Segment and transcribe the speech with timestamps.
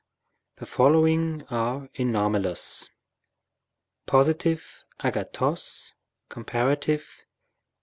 [0.55, 2.89] The following are anomalous:
[4.07, 4.83] Positive.
[6.27, 7.07] Comparative.